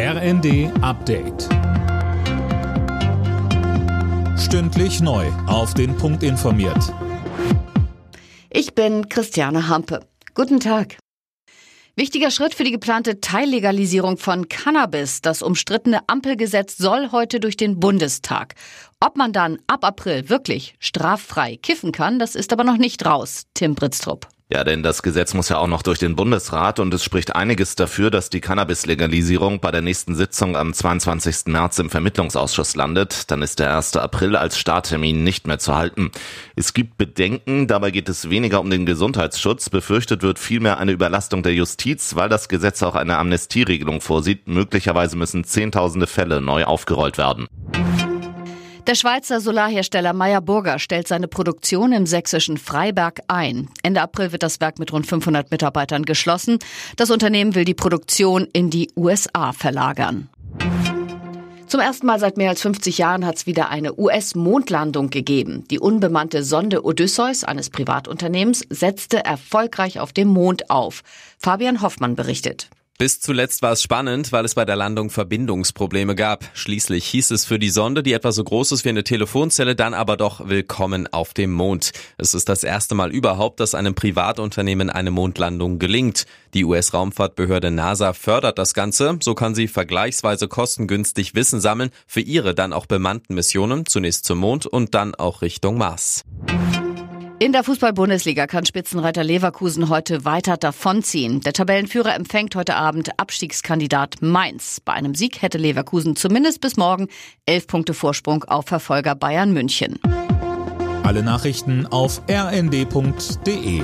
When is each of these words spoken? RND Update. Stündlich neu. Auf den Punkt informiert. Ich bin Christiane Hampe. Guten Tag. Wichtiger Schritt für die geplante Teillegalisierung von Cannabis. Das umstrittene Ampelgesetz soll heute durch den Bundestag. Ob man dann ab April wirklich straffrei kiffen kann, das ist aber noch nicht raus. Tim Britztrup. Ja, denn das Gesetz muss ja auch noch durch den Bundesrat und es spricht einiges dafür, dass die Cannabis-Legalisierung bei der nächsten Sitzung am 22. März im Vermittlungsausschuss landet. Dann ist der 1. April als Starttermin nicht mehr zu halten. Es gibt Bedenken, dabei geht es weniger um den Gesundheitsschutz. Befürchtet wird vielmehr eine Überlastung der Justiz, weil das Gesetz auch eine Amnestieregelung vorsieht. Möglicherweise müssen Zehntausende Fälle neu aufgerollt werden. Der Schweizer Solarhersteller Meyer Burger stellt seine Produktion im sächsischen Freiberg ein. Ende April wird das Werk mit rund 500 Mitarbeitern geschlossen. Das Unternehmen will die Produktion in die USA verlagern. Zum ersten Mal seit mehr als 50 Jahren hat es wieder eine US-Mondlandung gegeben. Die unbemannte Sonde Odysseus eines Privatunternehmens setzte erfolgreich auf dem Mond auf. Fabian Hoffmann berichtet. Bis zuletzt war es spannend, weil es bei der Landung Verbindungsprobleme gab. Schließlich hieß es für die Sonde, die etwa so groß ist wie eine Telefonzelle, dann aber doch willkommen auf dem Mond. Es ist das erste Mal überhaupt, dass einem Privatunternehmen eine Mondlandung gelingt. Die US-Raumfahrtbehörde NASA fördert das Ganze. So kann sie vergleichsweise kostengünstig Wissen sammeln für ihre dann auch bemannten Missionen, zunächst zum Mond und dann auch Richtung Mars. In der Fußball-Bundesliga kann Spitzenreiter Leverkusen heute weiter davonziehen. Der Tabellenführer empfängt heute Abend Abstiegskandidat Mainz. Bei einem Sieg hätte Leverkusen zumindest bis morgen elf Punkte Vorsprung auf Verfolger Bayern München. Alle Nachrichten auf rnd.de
RND 0.00 0.70
Update. 0.80 1.48
Stündlich 4.38 5.00
neu. 5.00 5.26
Auf 5.48 5.74
den 5.74 5.96
Punkt 5.96 6.22
informiert. 6.22 6.94
Ich 8.48 8.76
bin 8.76 9.08
Christiane 9.08 9.66
Hampe. 9.66 10.06
Guten 10.34 10.60
Tag. 10.60 10.98
Wichtiger 11.96 12.30
Schritt 12.30 12.54
für 12.54 12.62
die 12.62 12.70
geplante 12.70 13.20
Teillegalisierung 13.20 14.18
von 14.18 14.48
Cannabis. 14.48 15.20
Das 15.20 15.42
umstrittene 15.42 16.02
Ampelgesetz 16.06 16.76
soll 16.76 17.10
heute 17.10 17.40
durch 17.40 17.56
den 17.56 17.80
Bundestag. 17.80 18.54
Ob 19.00 19.16
man 19.16 19.32
dann 19.32 19.58
ab 19.66 19.84
April 19.84 20.28
wirklich 20.28 20.76
straffrei 20.78 21.56
kiffen 21.56 21.90
kann, 21.90 22.20
das 22.20 22.36
ist 22.36 22.52
aber 22.52 22.62
noch 22.62 22.76
nicht 22.76 23.04
raus. 23.04 23.46
Tim 23.52 23.74
Britztrup. 23.74 24.28
Ja, 24.50 24.64
denn 24.64 24.82
das 24.82 25.02
Gesetz 25.02 25.34
muss 25.34 25.50
ja 25.50 25.58
auch 25.58 25.66
noch 25.66 25.82
durch 25.82 25.98
den 25.98 26.16
Bundesrat 26.16 26.80
und 26.80 26.94
es 26.94 27.04
spricht 27.04 27.36
einiges 27.36 27.74
dafür, 27.74 28.10
dass 28.10 28.30
die 28.30 28.40
Cannabis-Legalisierung 28.40 29.60
bei 29.60 29.70
der 29.70 29.82
nächsten 29.82 30.14
Sitzung 30.14 30.56
am 30.56 30.72
22. 30.72 31.48
März 31.48 31.78
im 31.80 31.90
Vermittlungsausschuss 31.90 32.74
landet. 32.74 33.30
Dann 33.30 33.42
ist 33.42 33.58
der 33.58 33.76
1. 33.76 33.96
April 33.96 34.36
als 34.36 34.58
Starttermin 34.58 35.22
nicht 35.22 35.46
mehr 35.46 35.58
zu 35.58 35.76
halten. 35.76 36.10
Es 36.56 36.72
gibt 36.72 36.96
Bedenken, 36.96 37.66
dabei 37.66 37.90
geht 37.90 38.08
es 38.08 38.30
weniger 38.30 38.60
um 38.60 38.70
den 38.70 38.86
Gesundheitsschutz. 38.86 39.68
Befürchtet 39.68 40.22
wird 40.22 40.38
vielmehr 40.38 40.78
eine 40.78 40.92
Überlastung 40.92 41.42
der 41.42 41.52
Justiz, 41.52 42.16
weil 42.16 42.30
das 42.30 42.48
Gesetz 42.48 42.82
auch 42.82 42.94
eine 42.94 43.18
Amnestieregelung 43.18 44.00
vorsieht. 44.00 44.48
Möglicherweise 44.48 45.18
müssen 45.18 45.44
Zehntausende 45.44 46.06
Fälle 46.06 46.40
neu 46.40 46.64
aufgerollt 46.64 47.18
werden. 47.18 47.48
Der 48.88 48.94
Schweizer 48.94 49.42
Solarhersteller 49.42 50.14
Meyer 50.14 50.40
Burger 50.40 50.78
stellt 50.78 51.08
seine 51.08 51.28
Produktion 51.28 51.92
im 51.92 52.06
sächsischen 52.06 52.56
Freiberg 52.56 53.20
ein. 53.28 53.68
Ende 53.82 54.00
April 54.00 54.32
wird 54.32 54.42
das 54.42 54.62
Werk 54.62 54.78
mit 54.78 54.94
rund 54.94 55.06
500 55.06 55.50
Mitarbeitern 55.50 56.06
geschlossen. 56.06 56.58
Das 56.96 57.10
Unternehmen 57.10 57.54
will 57.54 57.66
die 57.66 57.74
Produktion 57.74 58.48
in 58.50 58.70
die 58.70 58.90
USA 58.96 59.52
verlagern. 59.52 60.30
Zum 61.66 61.80
ersten 61.80 62.06
Mal 62.06 62.18
seit 62.18 62.38
mehr 62.38 62.48
als 62.48 62.62
50 62.62 62.96
Jahren 62.96 63.26
hat 63.26 63.36
es 63.36 63.46
wieder 63.46 63.68
eine 63.68 63.92
US-Mondlandung 63.94 65.10
gegeben. 65.10 65.64
Die 65.70 65.80
unbemannte 65.80 66.42
Sonde 66.42 66.82
Odysseus 66.82 67.44
eines 67.44 67.68
Privatunternehmens 67.68 68.64
setzte 68.70 69.22
erfolgreich 69.22 70.00
auf 70.00 70.14
dem 70.14 70.28
Mond 70.28 70.70
auf. 70.70 71.02
Fabian 71.38 71.82
Hoffmann 71.82 72.16
berichtet. 72.16 72.70
Bis 72.98 73.20
zuletzt 73.20 73.62
war 73.62 73.70
es 73.70 73.82
spannend, 73.84 74.32
weil 74.32 74.44
es 74.44 74.56
bei 74.56 74.64
der 74.64 74.74
Landung 74.74 75.10
Verbindungsprobleme 75.10 76.16
gab. 76.16 76.44
Schließlich 76.52 77.06
hieß 77.06 77.30
es 77.30 77.44
für 77.44 77.60
die 77.60 77.70
Sonde, 77.70 78.02
die 78.02 78.12
etwa 78.12 78.32
so 78.32 78.42
groß 78.42 78.72
ist 78.72 78.84
wie 78.84 78.88
eine 78.88 79.04
Telefonzelle, 79.04 79.76
dann 79.76 79.94
aber 79.94 80.16
doch 80.16 80.48
willkommen 80.48 81.06
auf 81.06 81.32
dem 81.32 81.52
Mond. 81.52 81.92
Es 82.16 82.34
ist 82.34 82.48
das 82.48 82.64
erste 82.64 82.96
Mal 82.96 83.12
überhaupt, 83.12 83.60
dass 83.60 83.76
einem 83.76 83.94
Privatunternehmen 83.94 84.90
eine 84.90 85.12
Mondlandung 85.12 85.78
gelingt. 85.78 86.26
Die 86.54 86.64
US-Raumfahrtbehörde 86.64 87.70
NASA 87.70 88.14
fördert 88.14 88.58
das 88.58 88.74
Ganze. 88.74 89.16
So 89.22 89.36
kann 89.36 89.54
sie 89.54 89.68
vergleichsweise 89.68 90.48
kostengünstig 90.48 91.36
Wissen 91.36 91.60
sammeln 91.60 91.90
für 92.08 92.20
ihre 92.20 92.52
dann 92.52 92.72
auch 92.72 92.86
bemannten 92.86 93.36
Missionen, 93.36 93.86
zunächst 93.86 94.24
zum 94.24 94.38
Mond 94.38 94.66
und 94.66 94.96
dann 94.96 95.14
auch 95.14 95.42
Richtung 95.42 95.78
Mars. 95.78 96.24
In 97.40 97.52
der 97.52 97.62
Fußball-Bundesliga 97.62 98.48
kann 98.48 98.66
Spitzenreiter 98.66 99.22
Leverkusen 99.22 99.88
heute 99.88 100.24
weiter 100.24 100.56
davonziehen. 100.56 101.40
Der 101.40 101.52
Tabellenführer 101.52 102.16
empfängt 102.16 102.56
heute 102.56 102.74
Abend 102.74 103.10
Abstiegskandidat 103.16 104.16
Mainz. 104.20 104.80
Bei 104.84 104.94
einem 104.94 105.14
Sieg 105.14 105.40
hätte 105.40 105.56
Leverkusen 105.56 106.16
zumindest 106.16 106.60
bis 106.60 106.76
morgen 106.76 107.06
elf 107.46 107.68
Punkte 107.68 107.94
Vorsprung 107.94 108.42
auf 108.42 108.66
Verfolger 108.66 109.14
Bayern 109.14 109.52
München. 109.52 110.00
Alle 111.04 111.22
Nachrichten 111.22 111.86
auf 111.86 112.22
rnd.de 112.28 113.82